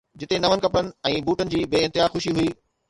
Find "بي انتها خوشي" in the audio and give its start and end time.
1.75-2.37